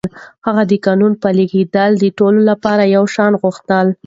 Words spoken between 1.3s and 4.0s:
کېدل د ټولو لپاره يو شان غوښتل.